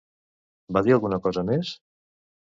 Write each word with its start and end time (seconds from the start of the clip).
Va 0.77 0.81
dir 0.87 0.95
alguna 0.95 1.19
cosa 1.27 1.43
més? 1.49 1.75